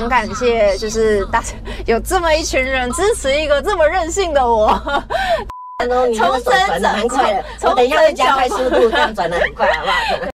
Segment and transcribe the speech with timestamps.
[0.00, 1.52] 很感谢，就是大家
[1.84, 4.80] 有这么一群人支持一个这么任性的我。
[6.16, 10.30] 从生转的蛮快的，我等一下会加快速度，这样转的很快，好不好？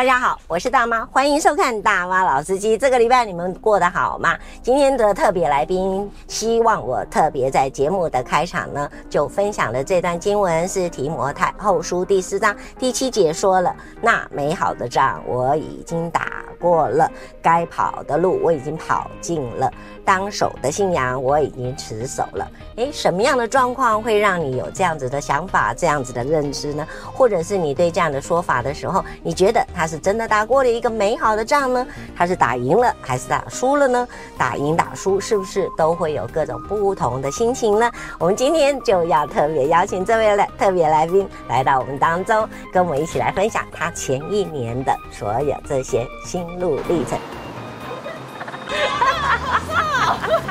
[0.00, 2.74] 大家好，我是大妈，欢迎收看大妈老司机。
[2.74, 4.34] 这个礼拜你们过得好吗？
[4.62, 17.06] 今天的特别来宾，希望我特别在节目的开场呢，就分享了这段经文，是提摩太后书第四章第七节说了：“那美好的仗我已经打过了，
[17.42, 19.70] 该跑的路我已经跑尽了，
[20.10, 26.84] 当守的信仰我已经持守了。”诶，什么样的状况会让你有这样子的想法、这样子的认知呢？
[27.12, 31.86] 或者是你对这样的说法的时候，你觉得他是真的打过了一个美好的仗呢？
[32.16, 34.08] 他是打赢了还是打输了呢？
[34.36, 37.88] 打赢打输是不是都会有各种不同的心情呢？
[38.18, 47.16] 我们今天就要特别邀请这位来特别来宾来到我们当中，跟我们一起来分享他前一年的所有这些心路历程。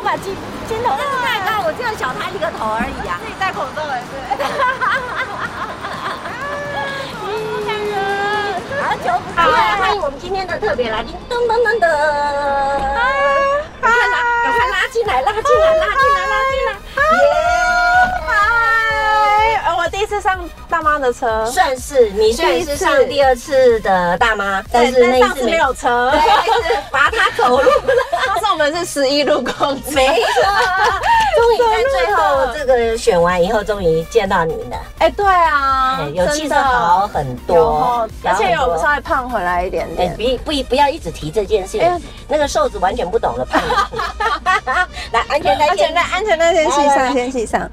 [0.03, 0.35] 把金
[0.67, 0.89] 金头
[1.23, 3.19] 太高，我就要小他一个头而已啊！
[3.21, 4.11] 自己戴口罩也是。
[8.81, 9.43] 好久不见，
[9.77, 11.85] 欢迎我们今天的特别来宾，噔噔噔噔，
[20.09, 26.19] 次上大妈的车，算是你算是上第二次的大妈，但是那次没有车，对，
[26.67, 27.69] 是罚他走路。
[28.25, 30.43] 当时我们是十一路公车，没错。
[31.37, 34.77] 终于在最后这个选完以后，终于见到你了。
[34.97, 40.17] 哎，对啊，有气色好很多，而且有稍微胖回来一点点。
[40.17, 43.61] 不不不要一直提这件事情，那个瘦子完全不懂得胖。
[45.11, 47.71] 来，安全带，安全带，安全带先系上，先系上。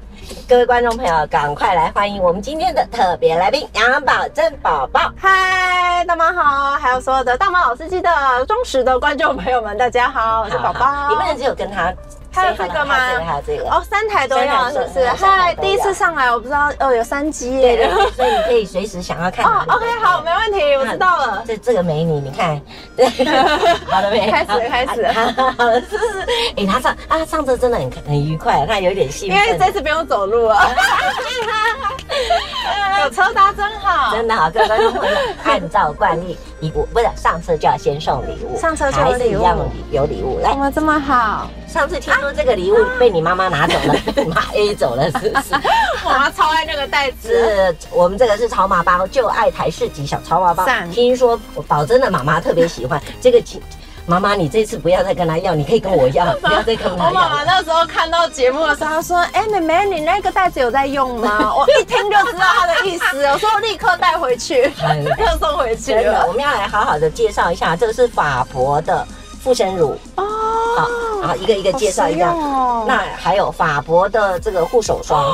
[0.49, 5.11] 各位观众朋友，赶快来欢迎我们今天的特别来宾杨宝珍宝宝。
[5.17, 8.09] 嗨，大妈好，还有所有的大妈老司机的
[8.45, 11.09] 忠实的观众朋友们，大家好，我是宝宝。
[11.09, 11.93] 你不能只有跟他。
[12.37, 12.95] 还有这个吗？
[12.95, 15.07] 还有这个哦，三台都要，是不是？
[15.09, 17.89] 嗨，第一次上来，我不知道哦，有三机耶。
[18.15, 19.43] 所以你可以随时想要看。
[19.45, 21.43] 哦，OK，好，没问题，我知道了。
[21.47, 22.61] 这这个美女，你看，
[22.95, 23.07] 对，
[23.89, 24.29] 好了没？
[24.29, 25.13] 开始了，开始了。
[25.57, 26.21] 好了，是不是？
[26.57, 29.37] 哎，他上啊，上车真的很很愉快，他有点兴奋。
[29.37, 30.67] 因为这次不用走路啊。
[33.03, 34.49] 有车搭真好，真的好。
[34.49, 40.49] 各位观众朋友，按照惯例，礼物不是上车就要先送礼物，上车就有礼物，有礼物来。
[40.49, 41.47] 怎么这么好？
[41.67, 45.55] 上次听说这个礼物被你妈妈拿走了， 被你妈 A 走了，是不是？
[46.05, 47.29] 我妈超爱那个袋子。
[47.29, 50.65] 是我们这个是潮马包，就爱台式级小潮马包。
[50.91, 53.41] 听说宝珍的妈妈特别喜欢这个。
[54.09, 57.07] 妈妈，你这次不要再跟她要，你可以跟我要， 不要再跟我要。
[57.07, 66.25] 我妈妈那时候看到节目的时候，她说：“哎，妹妹，你那个袋子有在用吗？”我一听就知道她的意思，我说立刻带回去，立刻送回去了。
[66.25, 69.05] 我们要来好好的介绍一下，这个是法国的
[69.43, 70.23] 护身乳哦。
[70.77, 70.87] 好，
[71.21, 72.33] 然后一个一个介绍一下。
[72.87, 75.25] 那还有法国的这个护手霜。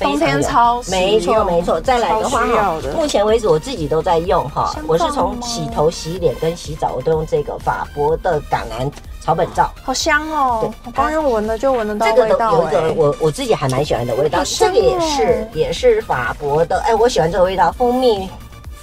[0.00, 8.88] 冬天超没错没错，再来的话哈，目前为止我自己都在用哈，我是从洗头、洗脸跟洗澡我都用这个法国的橄榄
[9.20, 10.60] 草本皂，好香哦！
[10.62, 12.52] 对，我刚刚闻了就闻得到味道。
[12.52, 18.30] 有一个我我自己还蛮喜欢的味道，这个也是也是法国的，哎，我喜欢这个味道，蜂蜜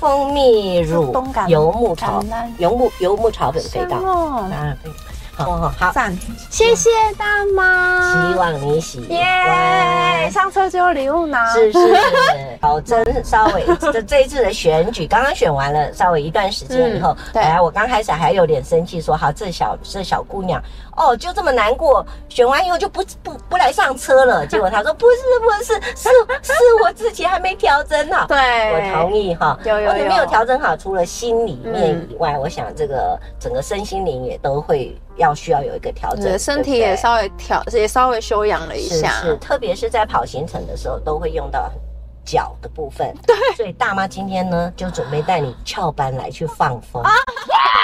[0.06, 1.12] 蜂蜜乳
[1.48, 2.24] 油木草
[2.60, 3.98] 油木油木草本味道。
[5.38, 6.18] 哦，好赞，
[6.50, 9.10] 谢谢大妈，希望你喜欢。
[9.12, 12.58] 耶，上车就有礼物拿，是是是。
[12.62, 20.62] 宝珍稍微这这一次的选举刚刚选完了，稍微一段时间以后，对，我刚开始还有点生气，说好这小这小姑娘
[20.96, 24.48] 哦，就这么难过，选完以后就不不不来上车了。
[24.48, 26.10] 结果她说不是不是，是
[26.42, 28.26] 是我自己还没调整好。
[28.26, 28.38] 对，
[28.72, 34.96] 我同意哈，有有有，没有调整好，除了心里面以外，我想这个整个身心灵也都会。
[35.18, 39.10] 要需要有一个调整，身体也稍微调，也稍微休养了一下。
[39.22, 41.72] 是，是，特别是在跑行程的时候，都会用到
[42.26, 43.14] 脚的部分。
[43.26, 47.02] 对，所以大妈今天呢，就准备带你翘班来去放风。
[47.04, 47.12] 啊，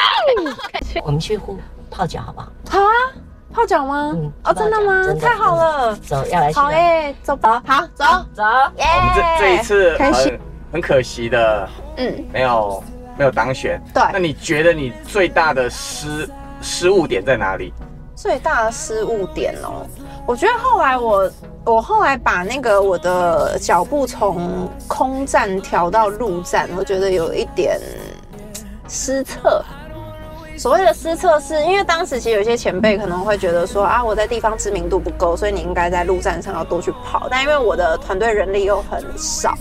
[1.04, 1.57] 我们去呼
[1.89, 2.51] 泡脚好不好？
[2.69, 2.92] 好啊，
[3.54, 4.13] 泡脚吗？
[4.16, 5.13] 嗯，哦，真的吗？
[5.19, 6.51] 太好了，走，要来。
[6.51, 8.44] 好耶，走吧，好，走走。
[8.77, 10.39] 耶，我们这这一次很
[10.74, 12.84] 很可惜的，嗯，没有
[13.18, 13.81] 没有当选。
[13.94, 16.30] 对，那你觉得你最大的失？
[16.62, 17.74] 失误点在哪里？
[18.13, 19.84] 最大的失误点哦，
[20.28, 21.31] 我觉得后来我
[21.66, 27.80] 我后来把那个我的脚步从空战调到陆战，我觉得有一点
[28.88, 29.63] 失策，
[30.56, 37.28] 所谓的失策是因为当时其实有些前辈可能会觉得说啊，我在地方知名度不够，所以你应该在陆战上要多去跑。
[37.31, 39.56] 但因为我的团队人力又很少，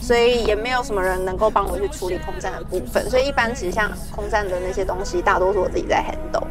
[0.00, 3.10] 所以也没有什么人能够帮我去处理空战的部分。
[3.10, 6.45] 所以一般其实像空战的那些东西，大多数我自己在 handle。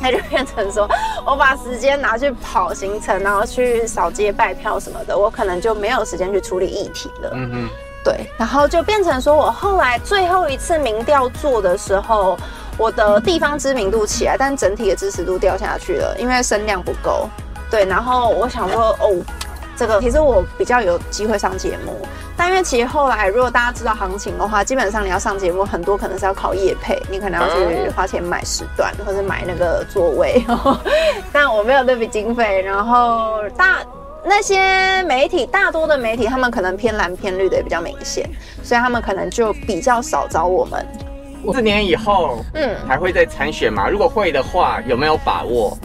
[0.00, 0.88] 那就变成说，
[1.26, 7.30] 我把时间拿去跑行程，然后去扫街拜票什么的，我可能就没有时间去处理议题了。
[7.34, 7.68] 嗯嗯，
[8.04, 12.38] 对，然后就变成说我后来最后一次民调做的时候，
[12.76, 17.28] 我的地方知名度起来，但整体的支持度掉下去了，因为声量不够。
[17.70, 19.16] 对，然后我想说，哦。
[19.78, 21.96] 这个其实我比较有机会上节目，
[22.36, 30.44] 但因为其实后来如果大家知道行情的话，基本上你要上节目，很多可能是要靠业配，你可能要去花钱买时段或者买那个座位，
[31.32, 32.60] 但我没有那笔经费。
[32.62, 33.78] 然后大
[34.24, 38.28] 那些媒体，大多的媒体他们可能偏蓝偏绿的也比较明显，
[38.64, 40.84] 所以他们可能就比较少找我们。
[41.54, 43.88] 四年以后，嗯，还会再参选吗？
[43.88, 45.78] 如果会的话，有没有把握？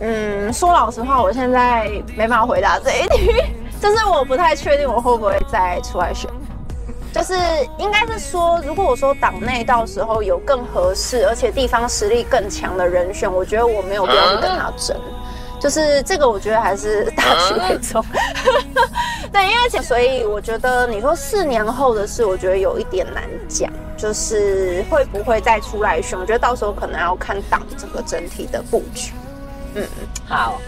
[0.00, 3.32] 嗯，说老实话，我现在没办法回答这一题，
[3.80, 6.30] 就是我不太确定我会不会再出来选。
[7.14, 7.32] 就是
[7.78, 14.94] 应该是说，如果我说党内到时候有更合适，而且地方实力更强的人选，我觉得我没有必要去跟他争。
[15.58, 18.04] 就是这个，我觉得还是大局为重。
[19.32, 26.18] 对，因为所以我觉得你说四年后的事，我觉得有一点难讲，就是会不会再出来选？
[26.18, 29.12] 我觉得到时候可能要看党整个整体的布局。
[29.76, 29.86] 嗯，
[30.28, 30.60] 好，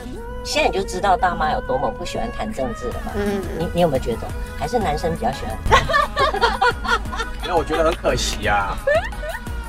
[0.45, 3.13] 现在你就知道大妈有多么不喜欢谈政治了嘛。
[3.17, 4.29] 嗯，你你有没有觉得，
[4.59, 5.83] 还是男生比较喜欢？
[7.45, 8.77] 因为我觉得很可惜啊。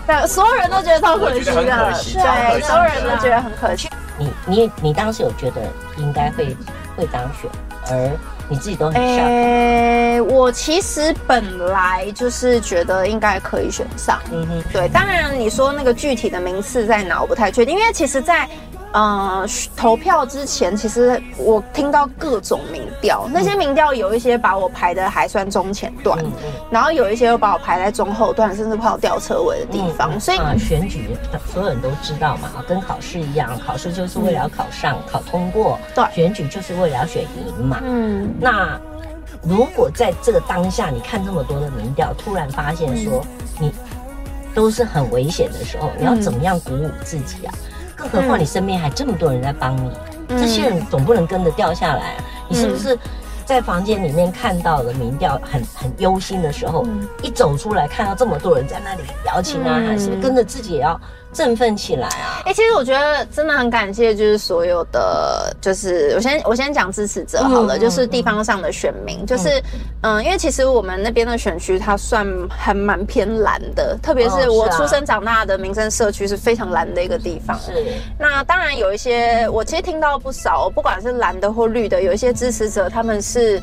[0.06, 3.90] 对，所有人都觉得超可惜的，对，所有人都觉得很可惜。
[4.18, 5.62] 你你你当时有觉得
[5.98, 6.58] 应该会
[6.98, 7.50] 会当选，
[7.90, 8.10] 而
[8.50, 9.26] 你自己都很想。
[9.26, 14.20] 欸，我其实本来就是觉得应该可以选上。
[14.32, 18.50] 嗯哼，对，当然你说那个具体的名次在哪，我不太确定，因为其实，在
[18.92, 19.46] 呃，
[19.76, 30.20] 投票之前，其实我听到各种民调，那些民调有一些把我排的还算中前段，嗯嗯、然后有一些又把我排在中后段，甚至跑吊车尾的地方。
[30.20, 31.16] 所以、呃、选举
[31.54, 37.80] 所有人都知道嘛，跟考试一样，考试就是为了要考上、嗯、考通过，对，选举就是为了要选赢嘛。
[37.84, 38.80] 嗯，那
[39.44, 43.24] 如果在这个当下，你看这么多的民调，突然发现说
[43.60, 43.72] 你
[44.56, 47.54] 都是很危险的时候，你要怎么样鼓舞自己啊？
[48.00, 49.92] 更何况你身边还这么多人在帮你，
[50.30, 52.24] 嗯、这些人总不能跟着掉下来啊！
[52.48, 52.98] 你是不是
[53.46, 61.00] 在房间里面看到了民调很很忧心的时候，嗯、一走出来看到这么多人在那里摇旗呐喊，是不是跟着自己也要？
[61.32, 62.42] 振奋起来啊！
[62.46, 69.50] 哎、欸，其实我觉得真的很感谢，就是所有的，就是我先我先讲支持者好了，嗯、就是地方上的选民，嗯、就是
[70.02, 77.60] 嗯，嗯，因为其实我们那边的选区它算还蛮偏蓝的，特别是我出生长大的民生社区是非常蓝的一个地方。
[77.60, 77.72] 是。
[78.18, 83.62] 那当然有一些，我其实听到不少，不管是蓝的或绿的，有一些支持者他们是。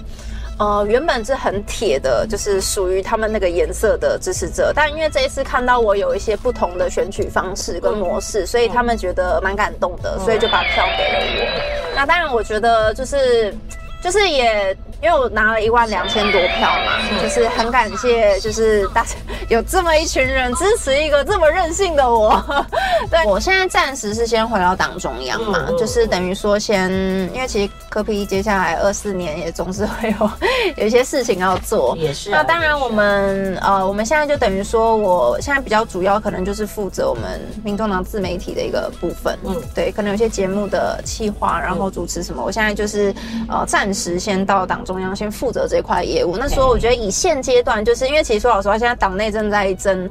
[0.58, 11.92] 呃，原本是很铁的，就是属于他们那个颜色的支持者，但因为这一次看到我有一些不同的选取方式跟模式，嗯、所以他们觉得蛮感动的，嗯、所以就把票给了我。
[11.94, 13.54] 那当然，我觉得就是。
[14.02, 19.10] 就是也因为我拿了一万两千多票嘛，就是很感谢，就是大家
[19.48, 22.42] 有这么一群人支持一个这么任性的我。
[23.10, 26.90] 对，我现在暂时是先回到党中央嘛，就是等于说先，
[27.34, 30.30] 因为其实柯 P 接下来二四年也总是会有
[30.78, 31.94] 有一些事情要做。
[31.98, 32.30] 也是。
[32.30, 39.38] 那当然我们呃，我们现在就等于说，我现在比较主要可能就是负责我们民众党自媒体的一个部分。
[39.44, 43.14] 嗯，对，可能有些节目的企划，然后主持什么，我现在就是
[43.50, 44.06] 呃暂时。
[44.06, 50.08] 时先到党中央先负责这块业务，那所以我觉得以现阶段，就是因为其实说老实话，现在党内正在争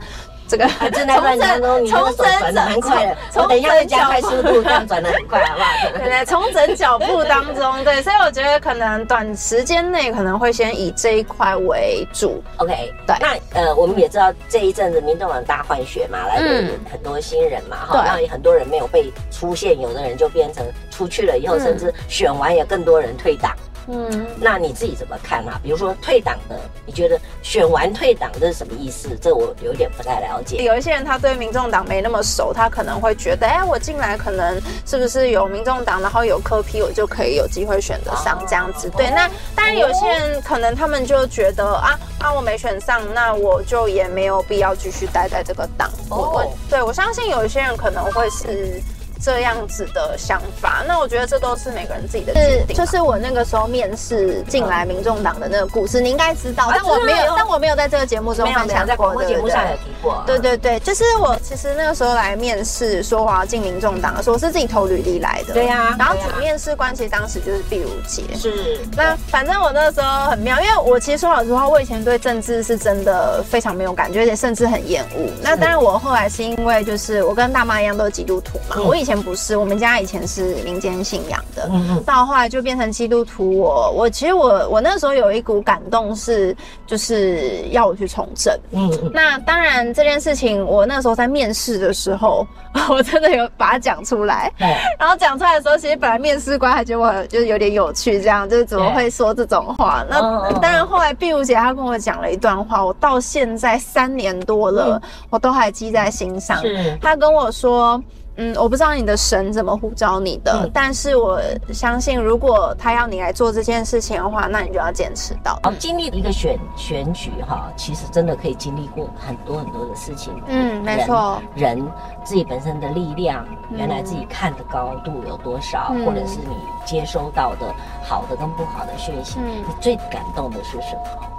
[0.48, 5.70] 这个正在战当中，你重整转的很快的，从等一下再加快速度， 这样转的很快，好不好？
[5.98, 12.44] 对对，重整脚步当中，对，所以我觉得可能短时间内可能会先以这一块为主。
[12.58, 23.51] OK，对，那呃，我们也知道这一阵子民众党大换血嘛，来的很多新人嘛，哈，然后很多人没有被出现，有的人就变成出去了以后，甚至选完也更多人退党。
[23.88, 25.60] 嗯，那你自己怎么看啊？
[25.62, 29.10] 比如说退党的，你觉得选完退党这是什么意思？
[29.22, 30.63] 这我有点不太了解。
[30.63, 38.89] 有一些人他对民众党没那么熟，他可能会觉得，哎，我进来可能是不是有民众党，然后有柯批我就可以有机会选择上这样子。
[38.98, 45.92] 对，那当然有些人可能他们就觉得啊啊，我没选上，那我就也没有必要继续待在这个党。
[46.10, 48.82] 我我对我相信有一些人可能会是。
[49.22, 50.84] 这样子的想法。
[50.88, 52.76] 那我觉得这都是每个人自己的决定。
[52.76, 60.24] 就是我那个时候面试进来民众党的那个故事，你应该知道，但我没有，但我没有在这个节目中分享，在广播节目上有提过。
[60.26, 65.54] 对对对，就是我其实那个时候来面试，说我要进民众党的时候，我是自己投履历来的。
[65.54, 65.96] 对呀。
[65.98, 68.24] 然后主面试官其实当时就是毕如杰。
[68.36, 68.80] 是。
[68.96, 75.30] 那反正我那个时候很妙，因为我其实说老实话，我以前对政治是真的非常没有感觉，而且甚至很厌恶。
[75.42, 81.70] 那当然，我后来是因为就是我跟大妈一样都是基督徒嘛，我以前不是，我们家以前是民间信仰的，
[82.06, 83.58] 到后来就变成基督徒。
[83.60, 86.56] 我我其实我我那时候有一股感动是，
[86.88, 88.54] 就是要我去从政。
[88.72, 92.46] 嗯，那当然这件事情，我那时候在面试的时候，
[92.90, 94.52] 我真的有把它讲出来。
[95.00, 100.04] 然后讲出来的时候，其实本来面试官还觉得我就是有点有趣，这样就是怎么会说这种话？
[100.10, 106.62] 那当然后来毕如姐她跟我讲了一段话，我到现在三年多了，我都还记在心上。
[107.02, 108.02] 她跟我说。
[108.38, 111.42] 嗯，我不知道你的神怎么呼召你的，嗯、但是我
[111.74, 115.60] 相信，如果他要你来做这件事情的话，那你就要坚持到。
[115.63, 120.34] 好，经历一个选选举哈，其实真的可以经历过很多很多的事情。
[120.48, 121.42] 嗯，没错。
[121.56, 121.82] 人
[122.24, 127.74] 自己本身的力量，原来自己看的高度有多少，嗯、或者是你接收到的
[128.04, 131.35] 好的跟不好的讯息，嗯、你最感动的是什么？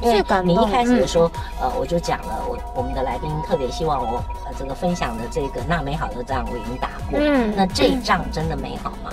[0.00, 9.10] 因为你一开始的时候，呃，我就讲了，我我们的来宾特别希望我呃这个分享的这个那美好的仗我已经打过，嗯，那这一仗真的美好吗？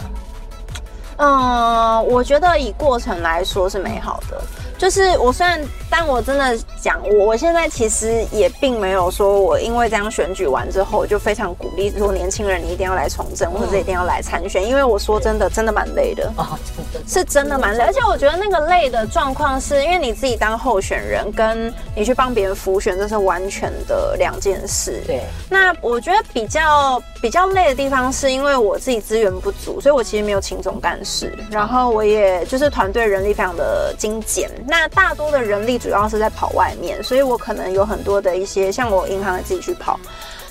[1.18, 4.42] 嗯，我觉得以过程来说是美好的。
[4.80, 15.76] 就是我虽然，但我真的讲，我我现在其实也并没有说，我因为这样选举完之后，我就非常鼓励说年轻人你一定要来从政，或者一定要来参选，因为我说真的，真的。
[15.76, 16.32] 蛮累的。
[16.38, 16.58] 啊，
[17.06, 25.02] 是真的蛮累，而且我觉得那个累的状况是因为你自己当候选人，跟你去帮别人辅选，这是完全的两件事。
[25.06, 34.48] 对，那我觉得比较比较累的地方，是因为我自己资源不足，所以我其实没有勤总干事，然后我也就是团队人力非常的精简。
[34.68, 40.00] 那大多的人力主要是在跑外面，所以我可能有很多的一些，像我银行自己去跑，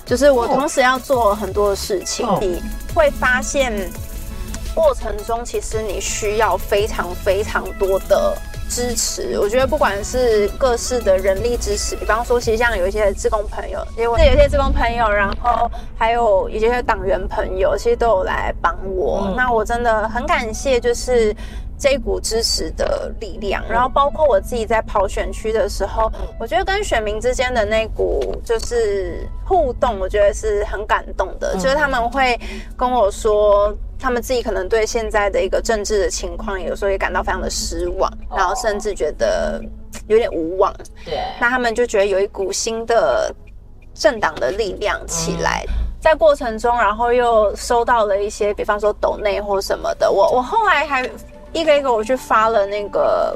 [0.05, 2.61] 就是我同时要做很多的事情，你
[2.93, 3.71] 会发现
[4.73, 8.37] 过程中其实你需要非常非常多的
[8.69, 9.39] 支持。
[9.39, 19.33] 我觉得不管是各式的人力支持，比方说，其实像有一些志工朋友，因为有一些志工朋友，然后还有一些党员朋友，其实都有来帮我。
[19.35, 21.35] 那我真的很感谢，就是。
[21.77, 31.53] 这一股支持的力量，然后包括我自己在跑选区的时候，我觉得跟选民之间的那股就是互动，我觉得是很感动的。
[31.55, 32.39] 就是他们会
[32.77, 39.61] 跟我说，他们自己可能对现在的一个政治的情况，有时候也感到非常的失望，然后甚至觉得
[40.07, 40.73] 有点无望。
[41.03, 43.35] 对，那他们就觉得有一股新的
[43.93, 45.65] 政党的力量起来，
[45.99, 50.09] 在过程中，然后又收到了一些，比方说抖内或什么的。
[50.09, 51.05] 我我后来还。
[51.55, 53.35] 一个一个我去发了那个，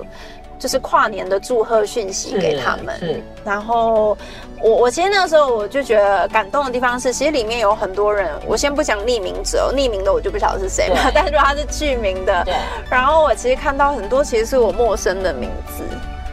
[0.60, 3.24] 就是跨年的祝贺讯息给他们。
[3.46, 4.18] 然后
[4.62, 11.10] 我我其实那个时候我就觉得感动的地方是，其实里面有很多人，我先不讲匿名者，匿名的我就不晓得是谁嘛。
[11.16, 12.54] 但是他是剧名的，对。
[12.90, 15.84] 然后我其实看到很多其实是我陌生的名字。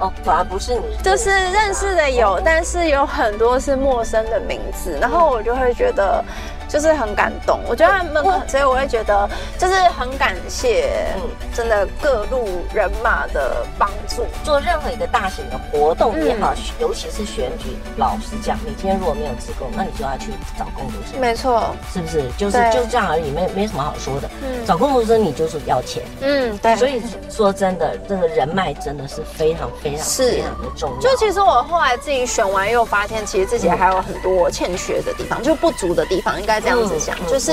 [0.00, 4.98] 哦，反而不是你，就是认识的有，但是有很多是陌生的名字。
[5.00, 6.22] 然后我就会觉得。
[6.68, 11.06] 就是很感动，我觉得他们，所以我会觉得就是很感谢，
[11.54, 14.24] 真的各路人马的帮助。
[14.42, 21.20] 做任何一个大型的活动也好，尤其是选举，老实讲，你今天如果没有志工，那你就要去找工读生。
[21.20, 22.24] 没错，是不是？
[22.36, 24.28] 就是就这样而已，没没什么好说的。
[24.42, 26.02] 嗯，找工读生你就是要钱。
[26.20, 26.74] 嗯，对。
[26.74, 31.00] 所以说真的，这个人脉真的是非常非常非常的重要。
[31.00, 36.55] 就其实我后来自己选完，又发现其实自己还有很多欠缺的地方，就不足的地方，应该。
[36.60, 37.52] 这样子想，就是，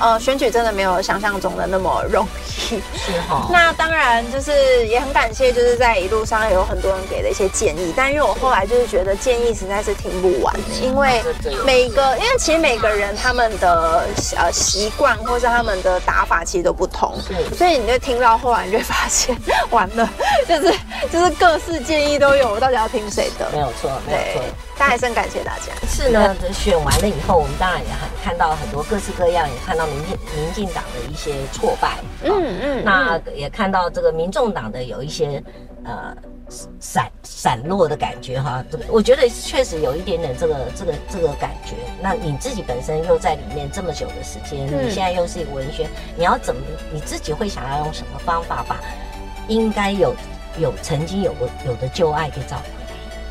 [0.00, 2.76] 呃，选举真的没有想象中的那么容易。
[2.76, 3.48] 是 哈。
[3.52, 7.92] 那当然，就是也很感谢，就是在一路上有很多人给的一些建议。
[7.96, 11.22] 但因为我后来就是觉得建议实在是听不完，因为
[11.64, 14.04] 每个，因为其实每个人他们的
[14.36, 17.14] 呃习惯或是他们的打法其实都不同，
[17.56, 19.36] 所以你就听到后来你就会发现，
[19.70, 20.08] 完了，
[20.48, 20.74] 就是
[21.12, 23.48] 就是各式建议都有，我到底要听谁的？
[23.52, 24.42] 没有错，没有错。
[24.78, 25.72] 但还是很感谢大家。
[25.88, 35.42] 是呢，选完了以后，我们当然也很看到很多各式各样，也看到民进民进党的一些挫败，嗯嗯，那也看到这个民众党的有一些
[35.84, 36.14] 呃
[36.78, 38.62] 散散落的感觉哈。
[38.70, 41.74] 这个我觉得确实有一点点这个这个这个感觉。
[42.02, 46.60] 那你自己本身又在里面这么久的时间，你现在又是一个文宣，你要怎么
[46.92, 48.78] 你自己会想要用什么方法把
[49.48, 50.14] 应该有
[50.58, 52.64] 有曾经有过有的旧爱给找回？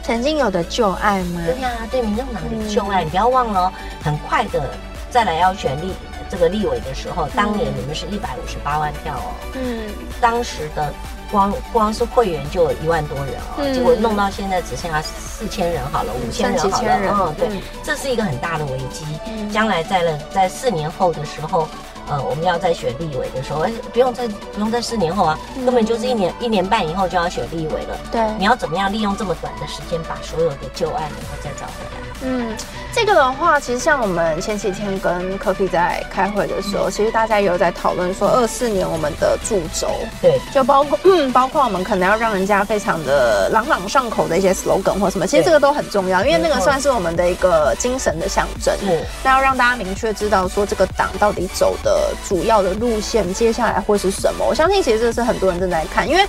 [0.05, 1.41] 曾经有的旧爱吗？
[1.43, 3.73] 对呀、啊，对民众党的旧爱，嗯、你不要忘了哦。
[4.03, 4.69] 很快的，
[5.09, 5.93] 再来要选立
[6.29, 9.89] 这个立委的时候，当年你们是一百五十八万票哦，嗯，
[10.21, 10.93] 当时的
[11.31, 19.07] 光光是会员就有一万多人哦，嗯、结果弄到现在只剩下四千人好了，五千人好了，嗯，对，这是一个很大的危机，
[19.51, 21.67] 将来在了在四年后的时候。
[22.07, 27.97] 呃，我们要在选立委的时候，哎，不用在不用在四年后啊，根本就是一年一年半以后就要选立委了。
[28.11, 32.17] 对，你要怎么样利用这么短的时间把所有的旧案然后再找回来？
[32.23, 32.55] 嗯，
[32.95, 39.89] 这个的话，其实像我们前几天跟科比在开会的时候，嗯、其实大家也有在讨论说，二四年我们的主轴，
[40.21, 48.73] 对，就包括嗯，包括我们可能要让人家非常的朗朗上口的一些 slogan 或什么，其实这个都很重要，因为那个算是我们的一个精神的象征。
[48.83, 54.45] 嗯，那要让大家明确知道说这个党到底走的主要的路线，接下来会是什么。
[54.45, 56.25] 我相信其实这是很多人正在看，因为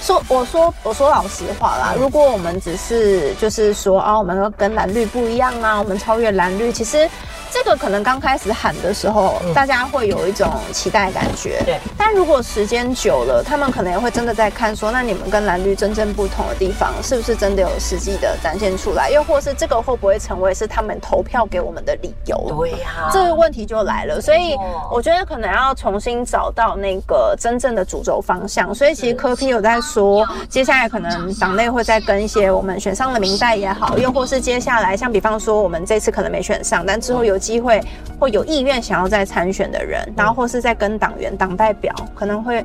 [0.00, 5.04] 说我说我说老实话啦，如果我们只是就是说啊，我们要跟蓝绿。
[5.06, 5.78] 不一样啊！
[5.78, 7.08] 我们超越蓝绿，其实。
[7.48, 11.62] 这个可能刚开始喊的时候，大家会有一种期待感觉。
[11.64, 11.78] 对。
[11.96, 19.08] 但如果时间久了，他们可能也会真的在看说，那你们跟蓝绿真正不同的地方，是不是真的有实际的展现出来？
[19.10, 22.36] 又或是这个会不会成为是他们投票给我们的理由？
[22.58, 23.08] 对呀。
[23.12, 24.20] 这个问题就来了。
[24.20, 24.54] 所以
[24.90, 28.74] 我觉得可能要重新找到那个真正的主轴方向。
[28.74, 37.36] 所以其实科批有在说，接下来可能党内会再跟一些我们选上的民代也好，又或是接下来像比方说我们这次可能没选上，但之后有。
[37.46, 37.80] 机会
[38.18, 42.64] 或有意愿想要再参选的人，然后或是在跟党员、党代表，可能会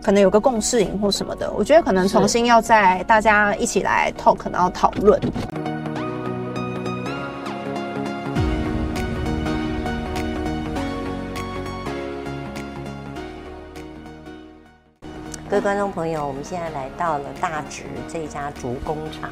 [0.00, 1.50] 可能有个共识营或什么的。
[1.50, 5.20] 我觉得可能重新要在大家一起来 talk，然后讨论。
[15.50, 19.28] 各位观众朋友，我们现在来到了大直这家竹工厂，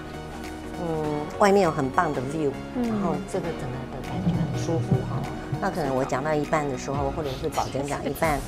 [0.80, 2.50] 嗯，外面有很棒的 view，
[2.82, 5.20] 然后这个整个的感觉很舒服哈。
[5.60, 8.40] 那可能我讲到一半的时候，或者是宝娟讲一半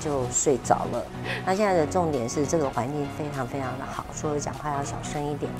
[0.00, 1.04] 就睡着了。
[1.46, 5.50] 那现在的重点是这个环境非常非常的好，所以讲话要小声一点。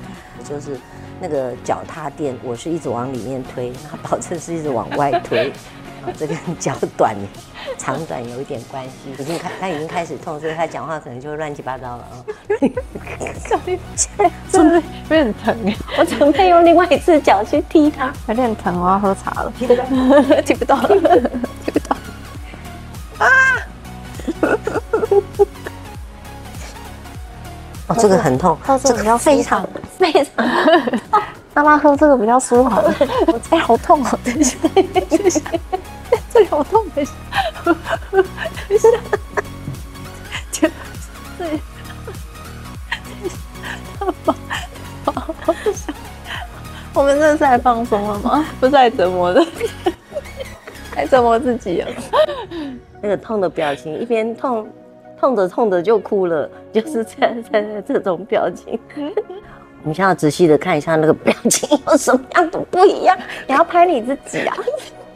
[0.43, 0.77] 就是
[1.21, 5.53] 那个脚踏垫，我是一直往里面推，那宝珍是一直往外推。
[6.17, 7.15] 这跟脚短、
[7.77, 12.23] 长短有一点关系，已经开，他已经开始痛，所以他讲话可能就乱七八糟了啊。
[13.47, 13.79] 小心，
[14.51, 15.75] 真的有点疼哎！
[15.97, 19.51] 我准备用另外一只脚去踢他， 有点疼，我要喝茶了。
[19.57, 19.83] 踢不到，
[20.41, 21.29] 踢不到了，
[21.65, 21.95] 踢不到。
[23.17, 23.27] 啊！
[27.87, 30.45] 哦，这个很痛，这个比较非常非常。
[31.53, 32.69] 妈妈喝这个比较舒服。
[33.27, 34.19] 我哎，好痛哦！
[34.23, 35.41] 等一下，等一下。
[36.33, 37.13] 这里好痛，等一下，
[37.63, 37.75] 等
[38.69, 38.89] 一下，
[40.51, 40.69] 就
[41.37, 41.59] 这里，
[46.93, 48.45] 我们这是在放松了吗？
[48.59, 49.45] 不是在折磨的，
[50.93, 51.89] 还折磨自己啊！
[53.01, 54.69] 那个痛的表情，一边痛，
[55.19, 58.79] 痛着痛着就哭了，就是在在在这种表情。
[59.83, 63.17] 我们现在要仔细的看一下那个表情有什么样的不一样。
[63.47, 64.55] 你要拍你自己啊！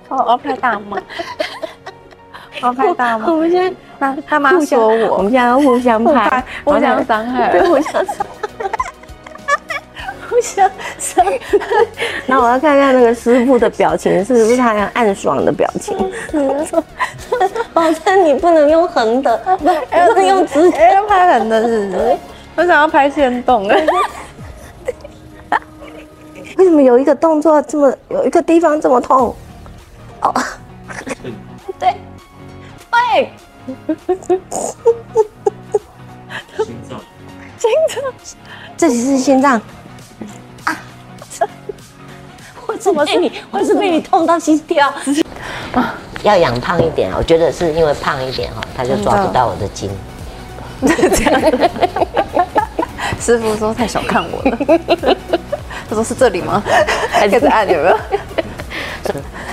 [0.10, 0.98] 哦我要拍大妈，
[2.62, 3.32] 我要拍大妈。
[3.32, 8.06] 我们现在他他妈说我，我们现在要互相拍，互相伤害，互相伤
[8.58, 8.70] 害，
[10.30, 11.40] 互相伤害。
[12.26, 15.98] 那我要看看那个师傅的表情，是不是他要暗爽的表情？
[17.74, 22.18] 保证你不能用横的，不，要是用直，要拍横的，是不是？
[22.58, 23.68] 我想要拍线动。
[26.58, 29.36] 为什么有一个动作这么，有一个地方这么痛？
[30.22, 30.34] 哦，
[31.80, 31.96] 对，
[32.92, 33.30] 对，
[36.64, 37.00] 心脏，
[37.58, 38.04] 心脏，
[38.78, 39.62] 这里是心脏
[40.64, 40.78] 啊！
[42.68, 43.32] 我怎么被你？
[43.52, 44.90] 我是被你痛到心跳
[45.74, 45.96] 啊。
[46.24, 49.90] 要养胖一点，我觉得是因为胖一点哈，他就抓不到我的筋。
[50.82, 51.42] 这样，
[53.20, 54.58] 师傅说太小看我了。
[55.88, 56.62] 他说是这里吗？
[57.12, 57.98] 还是按有没有？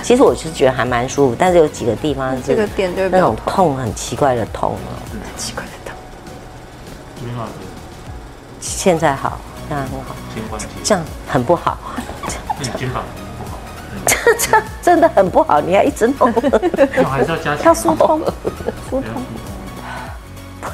[0.01, 5.95] 其实我是觉得还蛮舒服，但是有几个地方是这个点就那种痛，很奇怪的痛哦，很奇怪的痛。
[7.15, 7.51] 挺好的，
[8.59, 10.15] 现在好，现在很好。
[10.83, 11.77] 这样很不好。
[12.77, 13.03] 肩膀
[13.37, 13.57] 不好。
[14.05, 16.33] 这这真的很不好，你还一直痛。
[17.09, 17.65] 还是要加强。
[17.65, 18.19] 要疏通，
[18.89, 19.23] 疏通。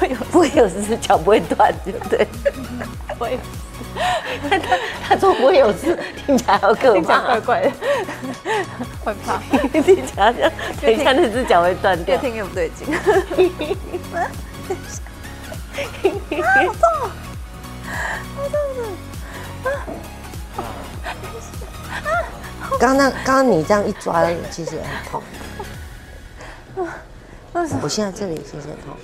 [0.00, 2.26] 不会有，不会有事，脚不会断，对不对？
[3.18, 3.38] 不会。
[4.48, 4.58] 他
[5.06, 7.72] 他说不会有事，听起来好可怕，怪怪的，
[9.04, 9.38] 会怕。
[9.68, 12.14] 听起来像，等一下那只脚会断掉。
[12.14, 12.86] 越听越不对劲。
[12.96, 13.04] 好
[16.64, 16.84] 痛！
[18.36, 18.56] 好痛！
[22.78, 25.22] 刚刚刚刚你这样一抓，其实很痛。
[27.82, 28.96] 我现在这里其实很痛，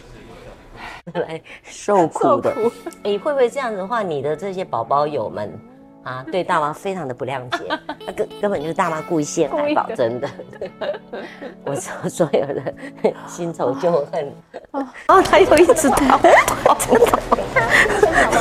[1.15, 2.53] 来受苦的。
[3.03, 5.53] 你、欸，会不会这样子的话，你的这些宝宝友们
[6.03, 7.65] 啊，对大妈非常的不谅解？
[8.05, 10.29] 那根根本就是大妈故意陷害宝真的。
[11.65, 12.75] 我说所有的
[13.29, 14.33] 新仇旧恨。
[14.73, 16.19] 哦，他又一直逃，
[16.79, 17.19] 真的。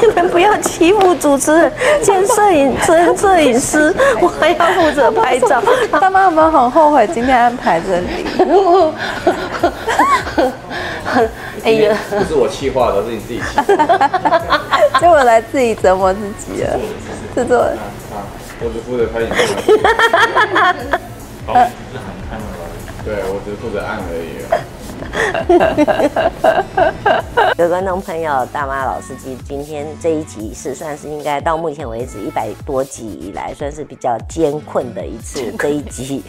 [0.02, 5.62] 你们不要欺负主持人兼摄影兼摄影师，我还要负责拍照。
[5.92, 8.08] 大妈有没有很后悔今天安排这里？
[11.64, 13.46] 哎呀，不是我气话，的是你自己气。
[15.00, 16.80] 结果来自己折磨自己了，
[17.36, 17.78] 制作人。
[18.62, 19.48] 我只负责拍影片。
[21.46, 21.60] 好，是
[21.98, 22.64] 很看的吗？
[23.04, 24.40] 对，我只是负责按而已。
[27.58, 35.54] 各位观众朋友，大妈老司机，今天这一集是算是应该到目前为止一百多集以来，算是比较艰困的一次。
[35.60, 36.24] 这一集，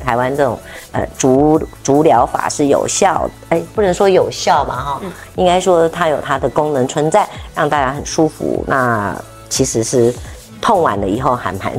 [0.00, 0.58] 台湾这种
[0.92, 5.00] 呃足足疗法是有效，哎，不能说有效嘛哈，
[5.36, 8.64] 应该说它有它的功能存在，让大家很舒服。
[8.66, 9.16] 那
[9.48, 10.12] 其实是
[10.60, 11.72] 痛完了以后还蛮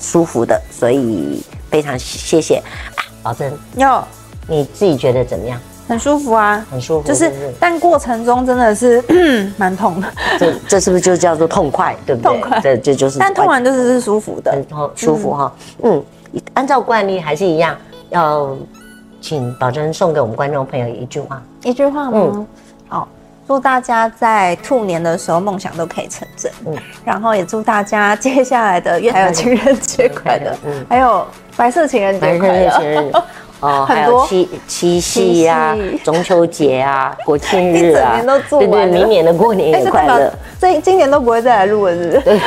[0.00, 2.56] 舒服的，所以非常谢谢
[2.96, 4.02] 啊，宝珍哟，
[4.46, 5.58] 你自己觉得怎么样？
[5.88, 9.02] 很舒服啊，很舒服，就是，但过程中真的是
[9.56, 10.12] 蛮痛的。
[10.38, 12.30] 这这是不是就叫做痛快，对不对？
[12.30, 13.18] 痛快，这这就是。
[13.18, 15.50] 但痛完就是是舒服的，很舒服哈。
[15.82, 16.04] 嗯，
[16.54, 17.76] 按照惯例还是一样，
[18.10, 18.56] 要
[19.20, 22.12] 请宝珍送给我们观众朋友一句话，一句话吗？
[22.14, 22.46] 嗯，
[22.88, 23.08] 好，
[23.46, 26.50] 祝大家在兔年的时候梦想都可以成真。
[26.66, 26.74] 嗯，
[27.04, 33.12] 然后也祝大家接下来的月还有情人节快乐，嗯，还有白色情人节快乐。
[33.60, 38.76] 哦，还有七七夕呀，中秋节啊，国庆日啊，一整年都做完了。
[38.76, 40.32] 对对，明年的过年也快乐。
[40.60, 42.40] 这今年都不会再来录了，是不是？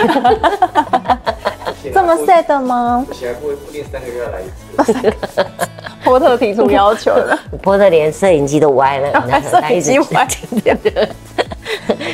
[1.94, 3.06] 这么 sad 吗？
[3.10, 4.46] 而且还不会固定三个月要来一
[4.94, 5.14] 次。
[6.04, 10.28] 波特提出要求了，波特连摄影机都歪了， 摄影机歪
[10.64, 10.76] 掉，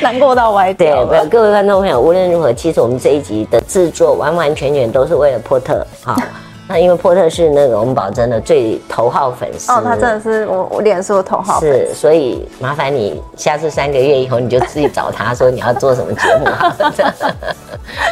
[0.02, 1.04] 难过到歪掉。
[1.06, 6.16] 对，各位观众朋友，无论如何，其实我们这一集的制作完完全全都是为了波特，好。
[6.70, 16.92] 那因为波特是那个我们宝珍的最头号粉丝哦，他真的是我我脸书的头号粉丝，是，所以麻烦你下次三个月以后你就自己找他说你要做什么节目好了，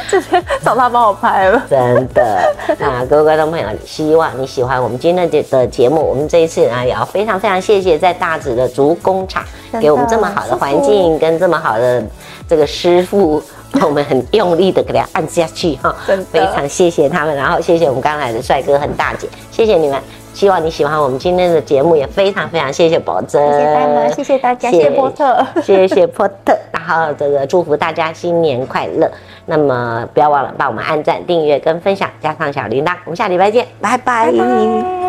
[0.09, 0.26] 直接
[0.67, 2.53] 找他帮我拍了，真的。
[2.81, 9.45] 那各位观众朋友，希望你喜欢我们今天的的节目，我们这一次呢也要非常非常谢谢在大直的竹工厂
[9.81, 12.03] 给我们这么好的环境跟这么好的
[12.49, 13.41] 这个师傅。
[13.83, 15.95] 我们很用力的给他按下去哈，
[16.33, 20.01] 非常谢谢他们，然后谢谢我们刚来的帅哥和大姐，谢谢你们，
[20.33, 29.11] 希望你喜欢我们今天的节目，也非常非常谢谢宝珍，谢谢大家，谢谢大家，谢谢波特，谢谢波特，然后这个祝福大家新年快乐，
[29.47, 34.31] 那么不要忘了帮我们按赞、订阅跟分享，加上小铃铛，我们下礼拜见，拜拜。
[34.31, 35.06] 拜拜。